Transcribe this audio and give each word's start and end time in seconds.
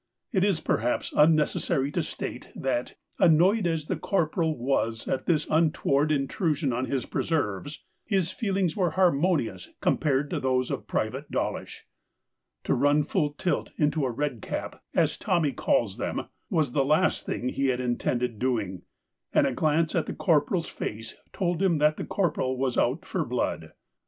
It 0.31 0.43
is 0.43 0.61
perhaps 0.61 1.13
unnecessary 1.15 1.91
to 1.91 2.01
state 2.01 2.49
that, 2.55 2.95
annoyed 3.19 3.67
as 3.67 3.85
the 3.85 3.95
Corporal 3.95 4.57
was 4.57 5.07
at 5.07 5.27
this 5.27 5.45
untoward 5.47 6.11
intrusion 6.11 6.73
on 6.73 6.85
his 6.85 7.05
preserves, 7.05 7.83
his 8.03 8.31
feelings 8.31 8.75
were 8.75 8.89
harmonious 8.97 9.69
compared 9.79 10.31
to 10.31 10.39
those 10.39 10.71
of 10.71 10.87
Private 10.87 11.29
Dawlish. 11.29 11.85
To 12.63 12.73
run 12.73 13.03
full 13.03 13.33
tilt 13.33 13.73
into 13.77 14.03
a 14.03 14.09
Red 14.09 14.41
Cap— 14.41 14.81
as 14.95 15.19
Tommy 15.19 15.51
calls 15.51 15.97
them— 15.97 16.23
was 16.49 16.71
the 16.71 16.83
last 16.83 17.27
thing 17.27 17.49
he 17.49 17.67
had 17.67 17.79
intended 17.79 18.39
doing; 18.39 18.81
and 19.31 19.45
a 19.45 19.53
glance 19.53 19.93
at 19.93 20.07
the 20.07 20.15
Corporal's 20.15 20.67
face 20.67 21.15
told 21.31 21.61
him 21.61 21.77
that 21.77 21.97
the 21.97 22.05
Corporal 22.05 22.57
was 22.57 22.75
out 22.75 23.05
for 23.05 23.23
blood. 23.23 23.73